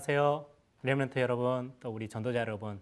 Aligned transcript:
안녕하세요. 0.00 0.46
레몬트 0.82 1.18
여러분, 1.18 1.74
또 1.78 1.90
우리 1.90 2.08
전도자 2.08 2.38
여러분, 2.38 2.80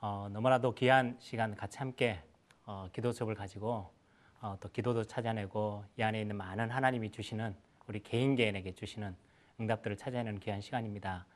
어, 0.00 0.28
너무나도 0.32 0.74
귀한 0.74 1.16
시간 1.20 1.54
같이 1.54 1.78
함께 1.78 2.20
어, 2.66 2.88
기도 2.92 3.12
수업을 3.12 3.36
가지고 3.36 3.92
어, 4.40 4.56
또 4.58 4.68
기도도 4.68 5.04
찾아내고 5.04 5.84
이 5.96 6.02
안에 6.02 6.20
있는 6.20 6.34
많은 6.34 6.68
하나님이 6.68 7.12
주시는 7.12 7.54
우리 7.86 8.02
개인 8.02 8.34
개인에게 8.34 8.72
주시는 8.72 9.14
응답들을 9.60 9.96
찾아내는 9.96 10.40
귀한 10.40 10.60
시간입니다. 10.60 11.26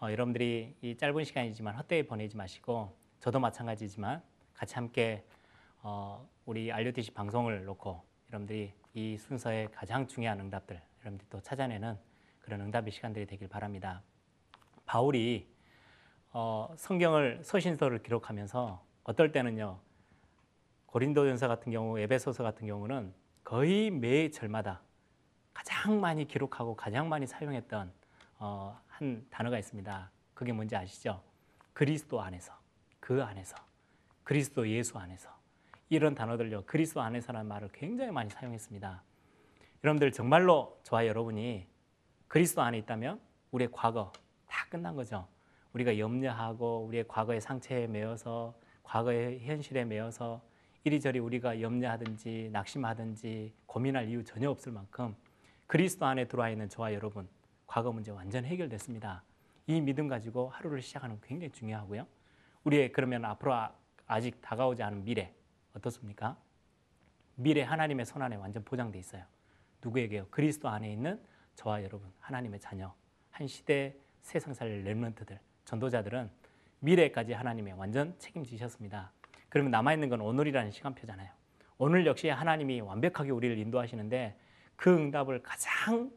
어, 0.00 0.10
여러분들이 0.10 0.74
이 0.80 0.96
짧은 0.96 1.24
시간이지만 1.24 1.76
헛되이 1.76 2.04
보내지 2.04 2.34
마시고 2.34 2.96
저도 3.20 3.40
마찬가지지만 3.40 4.22
같이 4.54 4.76
함께 4.76 5.26
어, 5.82 6.26
우리 6.46 6.72
알려드시 6.72 7.10
방송을 7.10 7.66
놓고 7.66 8.02
여러분들이 8.30 8.72
이 8.94 9.18
순서의 9.18 9.68
가장 9.72 10.06
중요한 10.06 10.40
응답들 10.40 10.80
여러분들이 11.00 11.28
또 11.28 11.38
찾아내는 11.42 11.98
그런 12.40 12.62
응답의 12.62 12.92
시간들이 12.92 13.26
되길 13.26 13.46
바랍니다. 13.48 14.02
바울이 14.86 15.48
어, 16.32 16.72
성경을 16.76 17.42
서신서를 17.44 18.02
기록하면서 18.02 18.84
어떨 19.04 19.32
때는요 19.32 19.78
고린도전서 20.86 21.48
같은 21.48 21.72
경우, 21.72 21.98
에베소서 21.98 22.44
같은 22.44 22.68
경우는 22.68 23.12
거의 23.42 23.90
매 23.90 24.30
절마다 24.30 24.80
가장 25.52 26.00
많이 26.00 26.26
기록하고 26.26 26.76
가장 26.76 27.08
많이 27.08 27.26
사용했던 27.26 27.92
어, 28.38 28.80
한 28.86 29.26
단어가 29.28 29.58
있습니다. 29.58 30.10
그게 30.34 30.52
뭔지 30.52 30.76
아시죠? 30.76 31.20
그리스도 31.72 32.20
안에서, 32.20 32.52
그 33.00 33.22
안에서, 33.24 33.56
그리스도 34.22 34.68
예수 34.68 34.96
안에서 34.96 35.30
이런 35.88 36.14
단어들요 36.14 36.64
그리스도 36.64 37.00
안에서라는 37.00 37.48
말을 37.48 37.70
굉장히 37.72 38.10
많이 38.12 38.30
사용했습니다. 38.30 39.02
여러분들 39.82 40.12
정말로 40.12 40.78
저와 40.84 41.06
여러분이 41.06 41.66
그리스도 42.28 42.62
안에 42.62 42.78
있다면 42.78 43.20
우리의 43.50 43.68
과거 43.72 44.12
다 44.54 44.64
끝난 44.70 44.94
거죠. 44.94 45.26
우리가 45.72 45.98
염려하고 45.98 46.84
우리의 46.86 47.08
과거의 47.08 47.40
상처에 47.40 47.88
매여서 47.88 48.54
과거의 48.84 49.40
현실에 49.40 49.84
매여서 49.84 50.40
이리저리 50.84 51.18
우리가 51.18 51.60
염려하든지 51.60 52.50
낙심하든지 52.52 53.52
고민할 53.66 54.08
이유 54.08 54.22
전혀 54.22 54.48
없을 54.48 54.70
만큼 54.70 55.16
그리스도 55.66 56.06
안에 56.06 56.28
들어와 56.28 56.50
있는 56.50 56.68
저와 56.68 56.94
여러분 56.94 57.28
과거 57.66 57.90
문제 57.90 58.12
완전 58.12 58.44
해결됐습니다. 58.44 59.24
이 59.66 59.80
믿음 59.80 60.06
가지고 60.06 60.50
하루를 60.50 60.82
시작하는 60.82 61.20
굉장히 61.20 61.50
중요하고요. 61.50 62.06
우리의 62.62 62.92
그러면 62.92 63.24
앞으로 63.24 63.54
아직 64.06 64.40
다가오지 64.40 64.84
않은 64.84 65.02
미래 65.02 65.34
어떻습니까? 65.74 66.38
미래 67.34 67.62
하나님의 67.62 68.06
손 68.06 68.22
안에 68.22 68.36
완전 68.36 68.62
보장돼 68.62 69.00
있어요. 69.00 69.24
누구에게요? 69.82 70.28
그리스도 70.30 70.68
안에 70.68 70.92
있는 70.92 71.20
저와 71.56 71.82
여러분 71.82 72.12
하나님의 72.20 72.60
자녀 72.60 72.94
한 73.32 73.48
시대 73.48 74.03
세상 74.24 74.54
살 74.54 74.82
렘런트들 74.82 75.38
전도자들은 75.66 76.30
미래까지 76.80 77.34
하나님의 77.34 77.74
완전 77.74 78.18
책임지셨습니다. 78.18 79.12
그러면 79.50 79.70
남아있는 79.70 80.08
건 80.08 80.22
오늘이라는 80.22 80.70
시간표잖아요. 80.72 81.30
오늘 81.76 82.06
역시 82.06 82.30
하나님이 82.30 82.80
완벽하게 82.80 83.30
우리를 83.30 83.58
인도하시는데 83.58 84.36
그 84.76 84.92
응답을 84.92 85.42
가장 85.42 86.10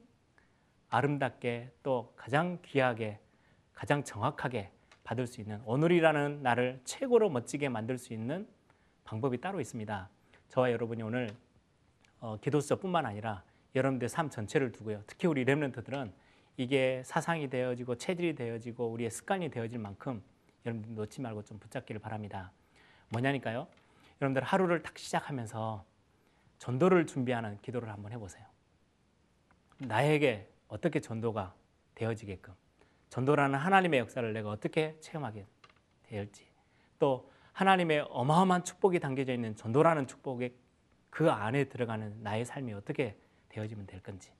아름답게 0.89 1.73
또 1.83 2.13
가장 2.15 2.59
귀하게 2.63 3.19
가장 3.73 4.03
정확하게 4.03 4.71
받을 5.03 5.27
수 5.27 5.41
있는 5.41 5.61
오늘이라는 5.65 6.41
날을 6.41 6.79
최고로 6.85 7.29
멋지게 7.29 7.67
만들 7.67 7.97
수 7.97 8.13
있는 8.13 8.47
방법이 9.03 9.41
따로 9.41 9.59
있습니다. 9.59 10.09
저와 10.47 10.71
여러분이 10.71 11.03
오늘 11.03 11.29
어, 12.21 12.37
기도수저뿐만 12.39 13.05
아니라 13.05 13.43
여러분들 13.75 14.07
삶 14.07 14.29
전체를 14.29 14.71
두고요. 14.71 15.03
특히 15.07 15.27
우리 15.27 15.43
렘런트들은 15.43 16.13
이게 16.57 17.03
사상이 17.05 17.49
되어지고 17.49 17.95
체질이 17.95 18.35
되어지고 18.35 18.87
우리의 18.87 19.11
습관이 19.11 19.49
되어질 19.49 19.79
만큼 19.79 20.23
여러분들 20.65 20.95
놓지 20.95 21.21
말고 21.21 21.43
좀 21.43 21.59
붙잡기를 21.59 22.01
바랍니다. 22.01 22.51
뭐냐니까요? 23.09 23.67
여러분들 24.19 24.43
하루를 24.43 24.81
딱 24.81 24.97
시작하면서 24.97 25.85
전도를 26.57 27.05
준비하는 27.05 27.59
기도를 27.61 27.89
한번 27.89 28.11
해보세요. 28.11 28.45
나에게 29.77 30.49
어떻게 30.67 30.99
전도가 30.99 31.53
되어지게끔 31.93 32.53
전도라는 33.09 33.57
하나님의 33.57 33.99
역사를 33.99 34.33
내가 34.33 34.49
어떻게 34.49 34.99
체험하게 34.99 35.45
될지 36.09 36.47
또 36.97 37.31
하나님의 37.53 38.07
어마어마한 38.09 38.63
축복이 38.63 38.99
담겨져 38.99 39.33
있는 39.33 39.55
전도라는 39.55 40.07
축복의 40.07 40.53
그 41.11 41.29
안에 41.29 41.65
들어가는 41.65 42.21
나의 42.23 42.45
삶이 42.45 42.73
어떻게 42.73 43.15
되어지면 43.49 43.85
될 43.85 44.01
건지 44.01 44.31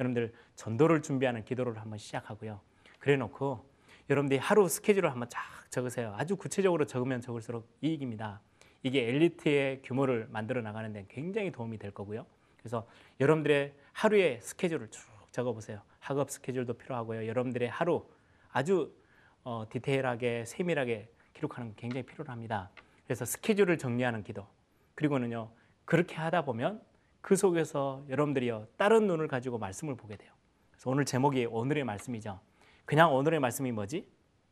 여러분들 0.00 0.32
전도를 0.56 1.02
준비하는 1.02 1.44
기도를 1.44 1.78
한번 1.80 1.98
시작하고요. 1.98 2.60
그래 2.98 3.16
놓고 3.16 3.64
여러분들이 4.10 4.38
하루 4.38 4.68
스케줄을 4.68 5.10
한번 5.10 5.28
쫙 5.28 5.40
적으세요. 5.70 6.14
아주 6.16 6.36
구체적으로 6.36 6.86
적으면 6.86 7.20
적을수록 7.20 7.68
이익입니다. 7.80 8.40
이게 8.82 9.08
엘리트의 9.08 9.82
규모를 9.82 10.26
만들어 10.30 10.60
나가는 10.60 10.92
데 10.92 11.06
굉장히 11.08 11.50
도움이 11.50 11.78
될 11.78 11.90
거고요. 11.90 12.26
그래서 12.58 12.86
여러분들의 13.20 13.74
하루의 13.92 14.40
스케줄을 14.42 14.88
쭉 14.90 15.02
적어 15.32 15.52
보세요. 15.52 15.82
학업 16.00 16.30
스케줄도 16.30 16.74
필요하고요. 16.74 17.26
여러분들의 17.26 17.68
하루 17.68 18.06
아주 18.52 18.94
어, 19.42 19.66
디테일하게 19.68 20.44
세밀하게 20.46 21.08
기록하는 21.32 21.70
게 21.70 21.74
굉장히 21.76 22.04
필요합니다. 22.04 22.70
그래서 23.04 23.24
스케줄을 23.24 23.78
정리하는 23.78 24.22
기도 24.22 24.46
그리고는요 24.94 25.50
그렇게 25.84 26.14
하다 26.14 26.44
보면 26.44 26.80
그 27.24 27.36
속에서 27.36 28.04
여러분들이요 28.10 28.66
다른 28.76 29.06
눈을 29.06 29.28
가지고 29.28 29.56
말씀을 29.56 29.96
보게 29.96 30.14
돼요. 30.14 30.30
그래서 30.72 30.90
오늘 30.90 31.06
제목이 31.06 31.46
오늘의 31.46 31.82
말씀이죠. 31.82 32.38
그냥 32.84 33.14
오늘의 33.14 33.40
말씀이 33.40 33.72
뭐지? 33.72 34.06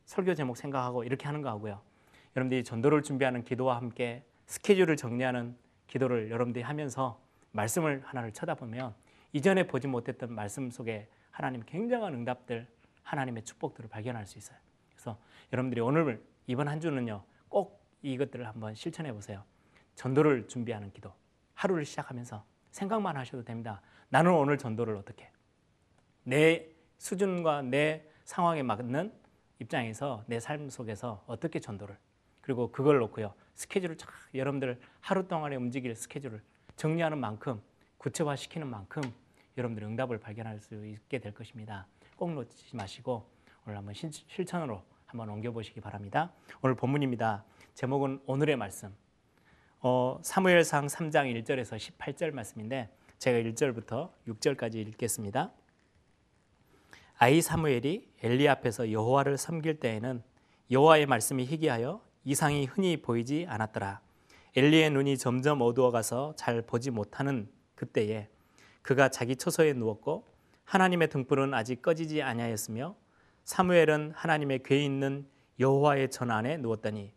설교 0.06 0.34
제목 0.34 0.56
생각하고 0.56 1.04
이렇게 1.04 1.26
하는 1.26 1.42
거 1.42 1.50
하고요. 1.50 1.82
여러분들이 2.34 2.64
전도를 2.64 3.02
준비하는 3.02 3.44
기도와 3.44 3.76
함께 3.76 4.24
스케줄을 4.46 4.96
정리하는 4.96 5.54
기도를 5.86 6.30
여러분들이 6.30 6.62
하면서 6.62 7.20
말씀을 7.50 8.00
하나를 8.06 8.32
쳐다보면 8.32 8.94
이전에 9.34 9.66
보지 9.66 9.86
못했던 9.86 10.32
말씀 10.32 10.70
속에 10.70 11.10
하나님 11.30 11.62
굉장한 11.66 12.14
응답들, 12.14 12.66
하나님의 13.02 13.44
축복들을 13.44 13.90
발견할 13.90 14.24
수 14.26 14.38
있어요. 14.38 14.56
그래서 14.94 15.18
여러분들이 15.52 15.82
오늘 15.82 16.24
이번 16.46 16.68
한 16.68 16.80
주는요, 16.80 17.22
꼭 17.50 17.84
이것들을 18.00 18.48
한번 18.48 18.74
실천해 18.74 19.12
보세요. 19.12 19.44
전도를 19.94 20.48
준비하는 20.48 20.90
기도. 20.90 21.12
하루를 21.52 21.84
시작하면서 21.84 22.50
생각만 22.72 23.16
하셔도 23.16 23.44
됩니다. 23.44 23.80
나는 24.08 24.32
오늘 24.32 24.58
전도를 24.58 24.96
어떻게? 24.96 25.30
내 26.24 26.68
수준과 26.98 27.62
내 27.62 28.04
상황에 28.24 28.62
맞는 28.62 29.12
입장에서 29.58 30.24
내 30.26 30.38
삶 30.40 30.68
속에서 30.70 31.22
어떻게 31.26 31.60
전도를 31.60 31.96
그리고 32.40 32.72
그걸 32.72 32.98
놓고요 32.98 33.32
스케줄을 33.54 33.96
쫙 33.96 34.08
여러분들 34.34 34.80
하루 35.00 35.26
동안에 35.28 35.56
움직일 35.56 35.94
스케줄을 35.94 36.42
정리하는 36.76 37.18
만큼 37.18 37.62
구체화시키는 37.98 38.66
만큼 38.66 39.02
여러분들 39.56 39.84
응답을 39.84 40.18
발견할 40.18 40.58
수 40.60 40.86
있게 40.86 41.18
될 41.18 41.32
것입니다. 41.34 41.86
꼭 42.16 42.32
놓치지 42.32 42.74
마시고 42.74 43.28
오늘 43.66 43.78
한번 43.78 43.94
실천으로 43.94 44.82
한번 45.06 45.28
옮겨보시기 45.28 45.80
바랍니다. 45.80 46.32
오늘 46.62 46.74
본문입니다. 46.74 47.44
제목은 47.74 48.22
오늘의 48.26 48.56
말씀. 48.56 48.94
어, 49.84 50.16
사무엘상 50.22 50.86
3장 50.86 51.42
1절에서 51.42 51.76
18절 51.76 52.30
말씀인데 52.30 52.88
제가 53.18 53.36
1절부터 53.38 54.10
6절까지 54.28 54.76
읽겠습니다. 54.76 55.50
아이 57.18 57.42
사무엘이 57.42 58.08
엘리 58.22 58.48
앞에서 58.48 58.92
여호와를 58.92 59.36
섬길 59.36 59.80
때에는 59.80 60.22
여호와의 60.70 61.06
말씀이 61.06 61.44
희귀하여 61.44 62.00
이상이 62.22 62.66
흔히 62.66 63.02
보이지 63.02 63.46
않았더라. 63.48 64.00
엘리의 64.54 64.90
눈이 64.90 65.18
점점 65.18 65.60
어두워가서 65.60 66.34
잘 66.36 66.62
보지 66.62 66.92
못하는 66.92 67.48
그때에 67.74 68.28
그가 68.82 69.08
자기 69.08 69.34
처소에 69.34 69.72
누웠고 69.72 70.28
하나님의 70.62 71.08
등불은 71.08 71.54
아직 71.54 71.82
꺼지지 71.82 72.22
아니하였으며 72.22 72.94
사무엘은 73.42 74.12
하나님의 74.14 74.62
궤 74.62 74.84
있는 74.84 75.26
여호와의 75.58 76.12
전 76.12 76.30
안에 76.30 76.58
누웠더니 76.58 77.12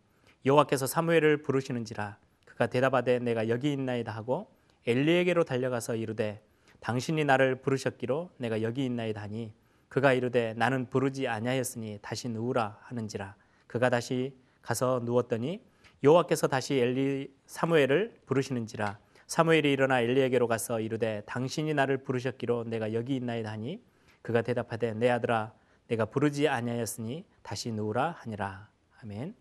여호와께서 0.48 0.88
사무엘을 0.88 1.44
부르시는지라 1.44 2.25
그가 2.56 2.68
대답하되 2.68 3.19
내가 3.19 3.50
여기 3.50 3.74
있나이다 3.74 4.12
하고 4.13 4.50
엘리에게로 4.88 5.44
달려가서 5.44 5.96
이르되 5.96 6.42
당신이 6.80 7.25
나를 7.25 7.56
부르셨기로 7.62 8.31
내가 8.38 8.62
여기 8.62 8.86
있나이다 8.86 9.22
하니 9.22 9.54
그가 9.90 10.13
이르되 10.13 10.54
나는 10.56 10.90
부르지 10.90 11.28
아니하였으니 11.28 12.00
다시 12.02 12.30
누우라 12.30 12.80
하는지라. 12.81 13.36
그가 13.68 13.90
다시 13.90 14.36
가서 14.62 15.02
누웠더니 15.04 15.62
여호와께서 16.04 16.48
다시 16.48 16.75
엘리 16.75 17.34
사무엘을 17.46 18.22
부르시는지라. 18.25 19.00
사무엘이 19.28 19.72
일어나 19.72 20.01
엘리에게로 20.01 20.48
가서 20.48 20.80
이르되 20.80 21.24
당신이 21.25 21.74
나를 21.74 21.98
부르셨기로 22.04 22.66
내가 22.66 22.94
여기 22.94 23.16
있나이다 23.16 23.51
하니 23.51 23.84
그가 24.22 24.42
대답하되 24.42 24.94
내 24.94 25.10
아들아 25.10 25.54
내가 25.88 26.06
부르지 26.06 26.48
아니하였으니 26.48 27.25
다시 27.42 27.72
누우라 27.72 28.18
하니라. 28.19 28.69
아멘. 29.01 29.36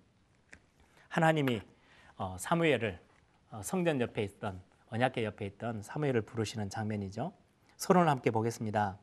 하나님이 1.08 1.60
어, 2.16 2.36
사무엘을 2.38 2.98
어, 3.00 3.03
성전 3.62 4.00
옆에 4.00 4.22
있던 4.22 4.60
언약궤 4.88 5.24
옆에 5.24 5.46
있던 5.46 5.82
사무엘을 5.82 6.22
부르시는 6.22 6.70
장면이죠. 6.70 7.32
서론을 7.76 8.08
함께 8.08 8.30
보겠습니다. 8.30 8.98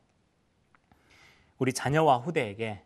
우리 1.57 1.73
자녀와 1.73 2.17
후대에게 2.17 2.83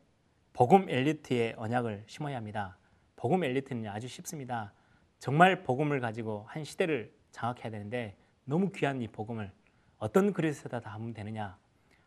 복음 0.54 0.90
엘리트의 0.90 1.56
언약을 1.58 2.04
심어야 2.08 2.38
합니다. 2.38 2.78
복음 3.16 3.44
엘리트는 3.44 3.88
아주 3.90 4.08
쉽습니다. 4.08 4.74
정말 5.20 5.64
복음을 5.64 6.00
가지고 6.00 6.46
한 6.48 6.64
시대를 6.64 7.14
장악해야 7.32 7.70
되는데 7.70 8.18
너무 8.44 8.72
귀한 8.72 9.02
이 9.02 9.08
복음을 9.08 9.52
어떤 9.98 10.34
그릇에다 10.34 10.80
담으면 10.80 11.14
되느냐? 11.14 11.58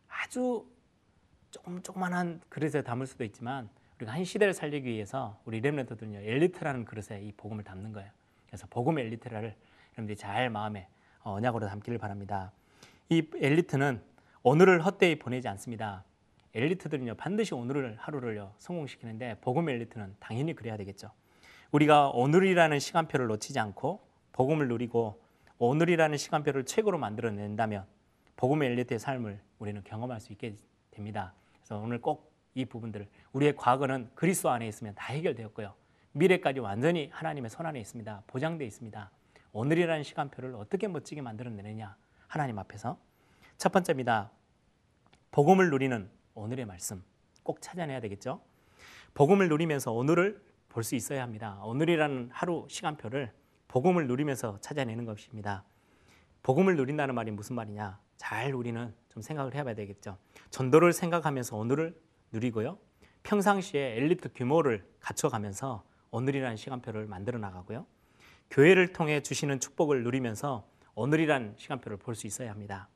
아주 0.09 0.67
조금 1.51 1.83
조그만한 1.83 2.41
그릇에 2.49 2.83
담을 2.83 3.07
수도 3.07 3.25
있지만 3.25 3.69
우리가 3.97 4.13
한 4.13 4.25
시대를 4.25 4.53
살리기 4.53 4.89
위해서 4.89 5.41
우리 5.45 5.61
렘넌트들은요 5.61 6.21
엘리트라는 6.21 6.85
그릇에 6.85 7.21
이 7.23 7.33
복음을 7.33 7.65
담는 7.65 7.93
거예요. 7.93 8.11
그래서 8.49 8.67
복음 8.69 8.99
엘리트를 8.99 9.55
여러분들이 9.93 10.17
잘 10.17 10.51
마음에 10.51 10.89
어, 11.23 11.33
언약으로 11.35 11.67
담기를 11.69 11.99
바랍니다. 11.99 12.53
이 13.09 13.29
엘리트는 13.37 14.03
오늘을 14.43 14.85
헛되이 14.85 15.19
보내지 15.19 15.49
않습니다. 15.49 16.05
엘리트들은요 16.55 17.15
반드시 17.15 17.55
오늘을 17.55 17.97
하루를요 17.99 18.55
성공시키는데 18.59 19.37
복음 19.41 19.69
엘리트는 19.69 20.17
당연히 20.19 20.55
그래야 20.55 20.77
되겠죠. 20.77 21.11
우리가 21.71 22.11
오늘이라는 22.11 22.79
시간표를 22.79 23.27
놓치지 23.27 23.59
않고 23.59 24.07
복음을 24.33 24.69
누리고 24.69 25.23
오늘이라는 25.59 26.17
시간표를 26.17 26.65
최고로 26.65 26.99
만들어낸다면 26.99 27.85
복음 28.37 28.63
엘리트의 28.63 28.99
삶을 28.99 29.41
우리는 29.59 29.83
경험할 29.85 30.21
수 30.21 30.33
있게 30.33 30.55
됩니다. 30.91 31.35
그래서 31.61 31.79
오늘 31.79 32.01
꼭 32.01 32.29
이 32.59 32.65
부분들을 32.65 33.07
우리의 33.33 33.55
과거는 33.57 34.11
그리스도 34.17 34.51
안에 34.51 34.67
있으면 34.67 34.95
다 34.97 35.13
해결되었고요. 35.13 35.75
미래까지 36.13 36.61
완전히 36.61 37.11
하나님의 37.13 37.51
손 37.51 37.67
안에 37.67 37.81
있습니다. 37.81 38.23
보장되어 38.27 38.67
있습니다. 38.67 39.11
오늘이라는 39.53 40.03
시간표를 40.03 40.55
어떻게 40.55 40.89
멋지게 40.89 41.23
만들어내느냐 41.23 41.97
하나님 42.27 42.59
앞에서 42.59 42.99
첫 43.57 43.73
번째입니다. 43.73 44.31
복음을 45.31 45.71
누리는 45.71 46.11
오늘의 46.35 46.67
말씀 46.67 47.03
꼭 47.43 47.61
찾아내야 47.61 48.01
되겠죠. 48.01 48.41
복음을 49.15 49.49
누리면서 49.49 49.93
오늘을 49.93 50.43
볼 50.69 50.85
수 50.85 50.95
있어야 50.95 51.23
합니다. 51.23 51.61
오늘이라는 51.65 52.31
하루 52.33 52.67
시간표를 52.69 53.33
복음을 53.67 54.07
누리면서 54.07 54.59
찾아내는 54.61 55.05
것입니다. 55.07 55.65
복음을 56.43 56.77
누린다는 56.77 57.15
말이 57.15 57.31
무슨 57.31 57.57
말이냐? 57.57 57.99
잘 58.17 58.55
우리는 58.55 58.95
좀 59.09 59.23
생각을 59.23 59.55
해봐야 59.55 59.75
되겠죠. 59.75 60.19
전도를 60.51 60.93
생각하면서 60.93 61.57
오늘을 61.57 62.01
누리고요. 62.33 62.79
평상시에 63.25 63.97
엘리트 63.97 64.33
규모를 64.35 64.89
갖춰가면서 65.01 65.85
오늘이라는 66.11 66.57
시간표를 66.57 67.07
만들어 67.07 67.39
나가고요. 67.39 67.87
교회를 68.51 68.93
통해 68.93 69.21
주시는 69.23 69.61
축복을 69.61 70.03
누리면서 70.05 70.67
오늘이라는 70.95 71.55
시간표를 71.57 71.99
볼 71.99 72.15
수 72.15 72.27
있어야 72.27 72.51
합니다. 72.51 72.89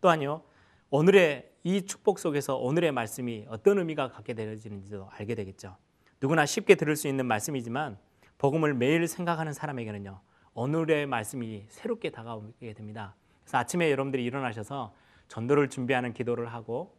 또한요. 0.00 0.42
오늘의 0.90 1.52
이 1.64 1.82
축복 1.82 2.18
속에서 2.18 2.56
오늘의 2.56 2.92
말씀이 2.92 3.46
어떤 3.48 3.78
의미가 3.78 4.10
갖게 4.10 4.34
되어지는지도 4.34 5.08
알게 5.10 5.34
되겠죠. 5.34 5.76
누구나 6.20 6.46
쉽게 6.46 6.76
들을 6.76 6.96
수 6.96 7.08
있는 7.08 7.26
말씀이지만 7.26 7.98
복음을 8.38 8.72
매일 8.74 9.06
생각하는 9.06 9.52
사람에게는요. 9.52 10.20
오늘의 10.54 11.06
말씀이 11.06 11.66
새롭게 11.68 12.10
다가오게 12.10 12.72
됩니다. 12.74 13.14
그래서 13.42 13.58
아침에 13.58 13.90
여러분들이 13.90 14.24
일어나셔서 14.24 14.94
전도를 15.28 15.68
준비하는 15.68 16.12
기도를 16.14 16.52
하고 16.52 16.96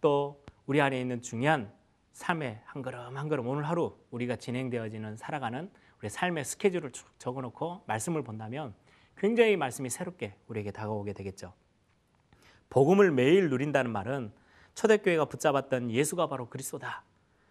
또 0.00 0.42
우리 0.66 0.80
안에 0.80 1.00
있는 1.00 1.20
중요한 1.20 1.72
삶의 2.14 2.60
한 2.64 2.80
걸음 2.80 3.16
한 3.16 3.28
걸음 3.28 3.48
오늘 3.48 3.68
하루 3.68 3.98
우리가 4.10 4.36
진행되어지는 4.36 5.16
살아가는 5.16 5.70
우리 6.00 6.08
삶의 6.08 6.44
스케줄을 6.44 6.92
적어놓고 7.18 7.82
말씀을 7.86 8.22
본다면 8.22 8.72
굉장히 9.16 9.56
말씀이 9.56 9.90
새롭게 9.90 10.36
우리에게 10.46 10.70
다가오게 10.70 11.12
되겠죠. 11.12 11.52
복음을 12.70 13.10
매일 13.10 13.50
누린다는 13.50 13.90
말은 13.90 14.32
초대교회가 14.74 15.26
붙잡았던 15.26 15.90
예수가 15.90 16.28
바로 16.28 16.48
그리스도다. 16.48 17.04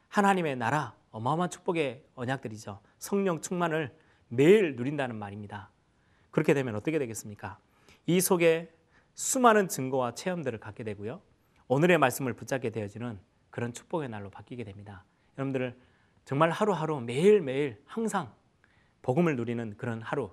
하나님의 0.10 0.56
나라, 0.57 0.95
어마어마한 1.12 1.50
축복의 1.50 2.04
언약들이죠. 2.16 2.80
성령 3.00 3.42
충만을 3.42 3.94
매일 4.30 4.75
누린다는 4.75 5.16
말입니다. 5.16 5.71
그렇게 6.31 6.54
되면 6.54 6.75
어떻게 6.75 7.00
되겠습니까? 7.00 7.57
이 8.06 8.19
속에 8.21 8.74
수많은 9.13 9.68
증거와 9.68 10.16
체험들을 10.16 10.59
갖게 10.59 10.83
되고요. 10.83 11.21
오늘의 11.68 11.98
말씀을 11.98 12.33
붙잡게 12.33 12.69
되어지는 12.69 13.19
그런 13.54 13.72
축복의 13.72 14.10
날로 14.10 14.32
바뀌게 14.32 14.64
됩니다. 14.64 15.06
여러분들 15.38 15.78
정말 16.26 16.50
하루하루 16.50 17.00
매일매일 17.02 17.80
항상 17.86 18.34
복음을 19.04 19.36
누리는 19.36 19.78
그런 19.78 20.02
하루, 20.02 20.32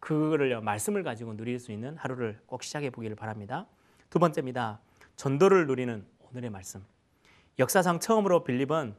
그거를 0.00 0.60
말씀을 0.60 1.04
가지고 1.04 1.36
누릴 1.36 1.60
수 1.60 1.70
있는 1.70 1.96
하루를 1.96 2.40
꼭 2.46 2.64
시작해 2.64 2.90
보기를 2.90 3.14
바랍니다. 3.14 3.68
두 4.10 4.18
번째입니다. 4.18 4.80
전도를 5.14 5.68
누리는 5.68 6.04
오늘의 6.18 6.50
말씀. 6.50 6.84
역사상 7.60 8.00
처음으로 8.00 8.42
빌립은 8.42 8.96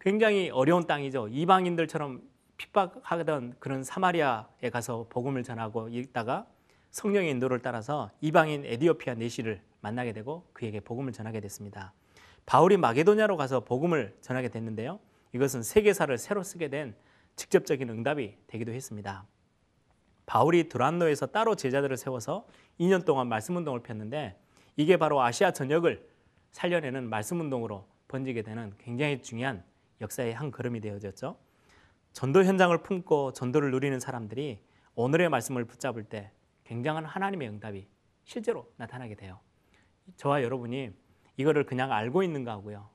굉장히 0.00 0.50
어려운 0.50 0.88
땅이죠. 0.88 1.28
이방인들처럼 1.28 2.20
핍박하던 2.56 3.58
그런 3.60 3.84
사마리아에 3.84 4.70
가서 4.72 5.06
복음을 5.08 5.44
전하고 5.44 5.88
있다가 5.88 6.48
성령의 6.90 7.30
인도를 7.30 7.60
따라서 7.60 8.10
이방인 8.20 8.64
에디오피아 8.64 9.14
내시를 9.14 9.62
만나게 9.82 10.12
되고 10.12 10.48
그에게 10.52 10.80
복음을 10.80 11.12
전하게 11.12 11.38
됐습니다. 11.38 11.92
바울이 12.46 12.76
마게도냐로 12.76 13.36
가서 13.36 13.60
복음을 13.60 14.16
전하게 14.20 14.48
됐는데요. 14.48 14.98
이것은 15.32 15.62
세계사를 15.62 16.16
새로 16.18 16.42
쓰게 16.42 16.68
된 16.68 16.94
직접적인 17.36 17.88
응답이 17.88 18.36
되기도 18.46 18.72
했습니다. 18.72 19.26
바울이 20.26 20.68
두란노에서 20.68 21.26
따로 21.26 21.54
제자들을 21.54 21.96
세워서 21.96 22.46
2년 22.78 23.04
동안 23.04 23.28
말씀 23.28 23.56
운동을 23.56 23.82
폈는데 23.82 24.38
이게 24.76 24.96
바로 24.96 25.20
아시아 25.20 25.52
전역을 25.52 26.08
살려내는 26.52 27.08
말씀 27.08 27.40
운동으로 27.40 27.86
번지게 28.08 28.42
되는 28.42 28.72
굉장히 28.78 29.22
중요한 29.22 29.64
역사의 30.00 30.34
한 30.34 30.50
걸음이 30.50 30.80
되어졌죠. 30.80 31.36
전도 32.12 32.44
현장을 32.44 32.76
품고 32.82 33.32
전도를 33.32 33.70
누리는 33.70 33.98
사람들이 34.00 34.60
오늘의 34.94 35.28
말씀을 35.28 35.64
붙잡을 35.64 36.04
때 36.04 36.32
굉장한 36.64 37.04
하나님의 37.04 37.48
응답이 37.48 37.88
실제로 38.24 38.70
나타나게 38.76 39.14
돼요. 39.14 39.38
저와 40.16 40.42
여러분이 40.42 40.90
이거를 41.40 41.64
그냥 41.64 41.90
알고 41.90 42.22
있는 42.22 42.44
거하고요. 42.44 42.86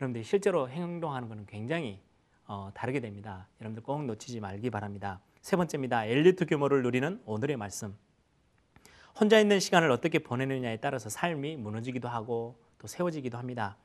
여러분들이 0.00 0.22
실제로 0.22 0.68
행동하는 0.68 1.28
것은 1.28 1.46
굉장히 1.46 2.00
어, 2.46 2.70
다르게 2.74 3.00
됩니다. 3.00 3.48
여러분들 3.60 3.82
꼭 3.82 4.04
놓치지 4.04 4.38
말기 4.38 4.70
바랍니다. 4.70 5.20
세 5.40 5.56
번째입니다. 5.56 6.06
엘리트 6.06 6.46
규모를 6.46 6.82
누리는 6.84 7.20
오늘의 7.24 7.56
말씀. 7.56 7.96
혼자 9.18 9.40
있는 9.40 9.58
시간을 9.58 9.90
어떻게 9.90 10.20
보내느냐에 10.20 10.76
따라서 10.76 11.08
삶이 11.08 11.56
무너지기도 11.56 12.08
하고 12.08 12.56
또 12.78 12.86
세워지기도 12.86 13.36
합니다. 13.36 13.76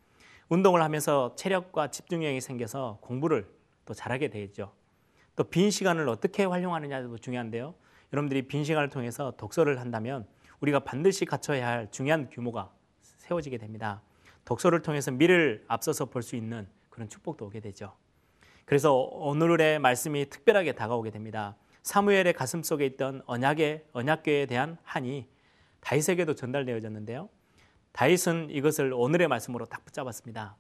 운동을 0.50 0.84
하면서 0.84 1.36
체력과 1.36 1.90
집중력이 1.90 2.40
생겨서 2.40 3.00
공부를 3.02 3.52
또 3.86 3.96
잘하게 3.96 4.30
되죠. 4.30 4.74
또 5.36 5.44
빈 5.44 5.72
시간을 5.72 6.08
어떻게 6.08 6.44
활용하느냐도 6.44 7.18
중요한데요. 7.18 7.74
여러분들이 8.14 8.44
빈 8.48 8.64
시간을 8.64 8.90
통해서 8.90 9.34
독서를 9.38 9.80
한다면 9.80 10.28
우리가 10.60 10.82
반드시 10.82 11.26
갖춰야 11.26 11.68
할 11.68 11.92
중요한 11.92 12.30
규모가 12.30 12.72
세워지게 13.28 13.58
됩니다. 13.58 14.02
독서를 14.46 14.82
통해서 14.82 15.12
미래를 15.12 15.66
앞서서 15.68 16.06
볼 16.06 16.24
수 16.24 16.36
있는 16.36 16.68
그런 16.90 17.10
축복도 17.10 17.46
오게 17.46 17.60
되죠. 17.60 17.94
그래서 18.66 18.94
오늘의 18.94 19.80
말씀이 19.80 20.30
특별하게 20.30 20.74
다가오게 20.74 21.12
됩니다. 21.12 21.56
사무엘의 21.84 22.34
가슴 22.34 22.64
속에 22.64 22.86
있던 22.86 23.22
언약의 23.26 23.86
언약궤에 23.94 24.46
대한 24.46 24.78
한이 24.84 25.28
다윗에게도 25.80 26.36
전달되어졌는데요. 26.36 27.30
다윗은 27.94 28.50
이것을 28.50 28.94
오늘의 28.94 29.28
말씀으로 29.28 29.66
딱 29.66 29.86
붙잡았습니다. 29.86 30.58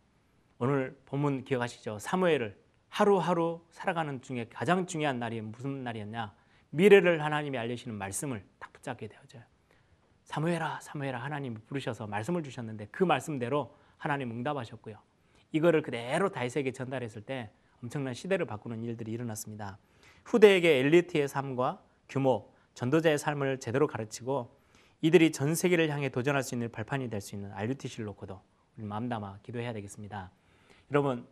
오늘 0.59 0.97
본문 1.05 1.43
기억하시죠? 1.43 1.99
사무엘을 1.99 2.57
하루하루 2.89 3.61
살아가는 3.71 4.21
중에 4.21 4.47
가장 4.51 4.87
중요한 4.87 5.19
날이 5.19 5.41
무슨 5.41 5.83
날이었냐? 5.83 6.33
미래를 6.69 7.23
하나님이 7.23 7.57
알려주시는 7.57 7.97
말씀을 7.97 8.43
딱 8.59 8.71
붙잡게 8.73 9.07
되어져요. 9.07 9.43
사무엘아, 10.27 10.81
사무엘아 10.81 11.19
하나님이 11.19 11.55
부르셔서 11.67 12.05
말씀을 12.05 12.43
주셨는데 12.43 12.89
그 12.91 13.03
말씀대로 13.05 13.73
하나님 13.97 14.31
응답하셨고요. 14.31 14.97
이거를 15.53 15.81
그대로 15.81 16.29
다윗에게 16.29 16.73
전달했을 16.73 17.21
때 17.21 17.49
엄청난 17.81 18.13
시대를 18.13 18.45
바꾸는 18.45 18.83
일들이 18.83 19.13
일어났습니다. 19.13 19.77
후대에게 20.25 20.79
엘리트의 20.79 21.29
삶과 21.29 21.81
규모, 22.09 22.51
전도자의 22.73 23.17
삶을 23.17 23.61
제대로 23.61 23.87
가르치고 23.87 24.53
이들이 25.01 25.31
전 25.31 25.55
세계를 25.55 25.89
향해 25.89 26.09
도전할 26.09 26.43
수 26.43 26.55
있는 26.55 26.71
발판이 26.71 27.09
될 27.09 27.21
수 27.21 27.35
있는 27.35 27.51
RUTC를 27.53 28.05
놓고도 28.07 28.41
우리 28.77 28.85
마음 28.85 29.07
담아 29.07 29.39
기도해야 29.43 29.71
되겠습니다. 29.73 30.29
여러분 30.91 31.25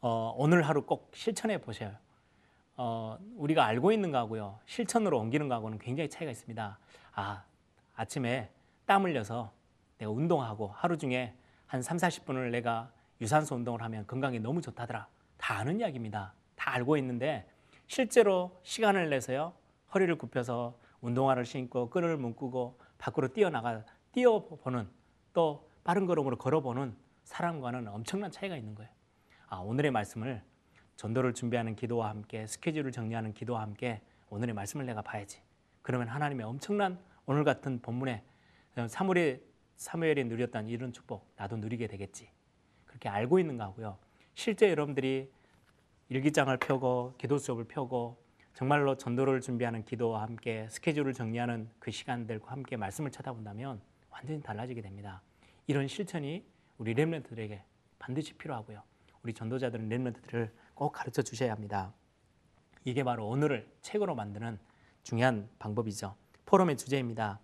어, 0.00 0.34
오늘 0.38 0.62
하루 0.62 0.86
꼭 0.86 1.10
실천해 1.14 1.58
보셔요. 1.58 1.92
어, 2.76 3.18
우리가 3.36 3.66
알고 3.66 3.92
있는 3.92 4.10
거하고요 4.12 4.58
실천으로 4.64 5.18
옮기는 5.18 5.46
거하고는 5.48 5.78
굉장히 5.78 6.08
차이가 6.08 6.30
있습니다. 6.30 6.78
아 7.14 7.44
아침에 7.94 8.50
땀 8.86 9.04
흘려서 9.04 9.52
내가 9.98 10.10
운동하고 10.10 10.68
하루 10.68 10.96
중에 10.96 11.36
한 11.66 11.82
3, 11.82 11.96
40분을 11.96 12.50
내가 12.50 12.92
유산소 13.20 13.54
운동을 13.54 13.82
하면 13.82 14.06
건강에 14.06 14.38
너무 14.38 14.60
좋다더라. 14.60 15.08
다 15.36 15.54
아는 15.58 15.80
이야기입니다. 15.80 16.34
다 16.56 16.74
알고 16.74 16.96
있는데 16.98 17.48
실제로 17.86 18.58
시간을 18.62 19.10
내서요. 19.10 19.54
허리를 19.94 20.16
굽혀서 20.16 20.78
운동화를 21.00 21.44
신고 21.44 21.90
끈을 21.90 22.16
묶고 22.16 22.78
밖으로 22.98 23.28
뛰어나가 23.28 23.84
뛰어보는 24.12 24.88
또 25.32 25.68
빠른 25.84 26.06
걸음으로 26.06 26.36
걸어보는 26.38 26.96
사람과는 27.24 27.88
엄청난 27.88 28.30
차이가 28.30 28.56
있는 28.56 28.74
거예요. 28.74 28.90
아, 29.48 29.56
오늘의 29.56 29.90
말씀을 29.90 30.42
전도를 30.96 31.34
준비하는 31.34 31.74
기도와 31.74 32.10
함께 32.10 32.46
스케줄을 32.46 32.92
정리하는 32.92 33.32
기도와 33.34 33.62
함께 33.62 34.00
오늘의 34.30 34.54
말씀을 34.54 34.86
내가 34.86 35.02
봐야지. 35.02 35.42
그러면 35.82 36.08
하나님의 36.08 36.46
엄청난 36.46 36.98
오늘 37.26 37.44
같은 37.44 37.80
본문에 37.80 38.24
사무엘이 38.88 39.40
사무엘이 39.76 40.24
누렸던 40.24 40.68
이런 40.68 40.92
축복 40.92 41.32
나도 41.36 41.56
누리게 41.56 41.86
되겠지. 41.86 42.30
그렇게 42.86 43.08
알고 43.08 43.38
있는가 43.38 43.64
하고요. 43.64 43.98
실제 44.34 44.70
여러분들이 44.70 45.30
일기장을 46.08 46.56
펴고 46.58 47.14
기도 47.18 47.38
수업을 47.38 47.64
펴고 47.64 48.22
정말로 48.54 48.96
전도를 48.96 49.40
준비하는 49.40 49.84
기도와 49.84 50.22
함께 50.22 50.68
스케줄을 50.70 51.14
정리하는 51.14 51.70
그 51.78 51.90
시간들과 51.90 52.52
함께 52.52 52.76
말씀을 52.76 53.10
찾아본다면 53.10 53.80
완전히 54.10 54.42
달라지게 54.42 54.82
됩니다. 54.82 55.22
이런 55.66 55.88
실천이 55.88 56.44
우리 56.78 56.94
렘넌트들에게 56.94 57.62
반드시 57.98 58.34
필요하고요. 58.34 58.82
우리 59.22 59.32
전도자들은 59.32 59.88
렘넌트들을 59.88 60.52
꼭 60.74 60.92
가르쳐 60.92 61.22
주셔야 61.22 61.52
합니다. 61.52 61.94
이게 62.84 63.04
바로 63.04 63.26
오늘을 63.28 63.68
책으로 63.80 64.14
만드는 64.14 64.58
중요한 65.02 65.48
방법이죠. 65.58 66.14
포럼의 66.52 66.76
주제입니다. 66.76 67.40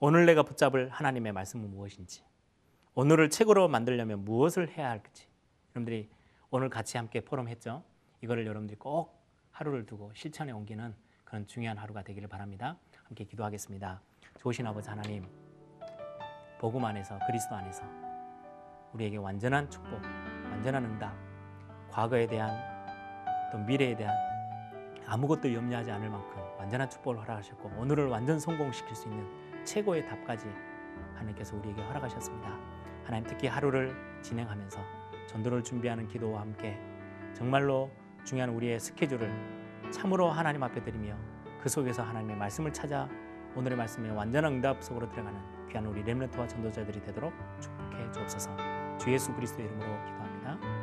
오늘 0.00 0.26
내가 0.26 0.42
붙잡을 0.42 0.88
하나님의 0.88 1.30
말씀은 1.30 1.70
무엇인지, 1.70 2.24
오늘을 2.96 3.30
책으로 3.30 3.68
만들려면 3.68 4.24
무엇을 4.24 4.76
해야 4.76 4.90
할지. 4.90 5.28
여러분들이 5.70 6.10
오늘 6.50 6.68
같이 6.68 6.96
함께 6.96 7.20
포럼 7.20 7.46
했죠. 7.46 7.84
이거를 8.20 8.48
여러분들이 8.48 8.76
꼭 8.76 9.16
하루를 9.52 9.86
두고 9.86 10.10
실천에 10.12 10.50
옮기는 10.50 10.92
그런 11.24 11.46
중요한 11.46 11.78
하루가 11.78 12.02
되기를 12.02 12.26
바랍니다. 12.26 12.76
함께 13.04 13.22
기도하겠습니다. 13.22 14.02
좋으신 14.38 14.66
아버지 14.66 14.88
하나님, 14.88 15.24
복음 16.58 16.84
안에서 16.84 17.16
그리스도 17.28 17.54
안에서 17.54 17.84
우리에게 18.92 19.18
완전한 19.18 19.70
축복, 19.70 20.02
완전한 20.50 20.84
응답, 20.84 21.14
과거에 21.92 22.26
대한 22.26 22.50
또 23.52 23.58
미래에 23.58 23.94
대한 23.94 24.27
아무것도 25.08 25.52
염려하지 25.52 25.90
않을 25.90 26.10
만큼 26.10 26.38
완전한 26.58 26.88
축복을 26.90 27.20
허락하셨고 27.20 27.72
오늘을 27.78 28.08
완전 28.08 28.38
성공시킬 28.38 28.94
수 28.94 29.08
있는 29.08 29.26
최고의 29.64 30.04
답까지 30.04 30.46
하나님께서 31.14 31.56
우리에게 31.56 31.82
허락하셨습니다. 31.82 32.50
하나님 33.04 33.26
특히 33.26 33.48
하루를 33.48 33.96
진행하면서 34.22 34.78
전도를 35.26 35.62
준비하는 35.62 36.06
기도와 36.08 36.42
함께 36.42 36.78
정말로 37.32 37.90
중요한 38.24 38.50
우리의 38.50 38.78
스케줄을 38.78 39.32
참으로 39.90 40.30
하나님 40.30 40.62
앞에 40.62 40.82
드리며 40.82 41.16
그 41.62 41.68
속에서 41.68 42.02
하나님의 42.02 42.36
말씀을 42.36 42.72
찾아 42.72 43.08
오늘의 43.56 43.78
말씀에 43.78 44.10
완전한 44.10 44.54
응답 44.54 44.82
속으로 44.82 45.08
들어가는 45.08 45.68
귀한 45.68 45.86
우리 45.86 46.02
렘넌트와 46.02 46.46
전도자들이 46.46 47.00
되도록 47.02 47.32
축복해 47.60 48.12
주옵소서. 48.12 48.50
주 48.98 49.10
예수 49.10 49.34
그리스도 49.34 49.62
이름으로 49.62 49.86
기도합니다. 50.04 50.77